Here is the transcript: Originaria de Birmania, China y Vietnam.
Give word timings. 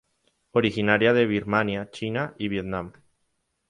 Originaria 0.61 1.13
de 1.13 1.27
Birmania, 1.27 1.91
China 1.91 2.33
y 2.39 2.47
Vietnam. 2.47 2.91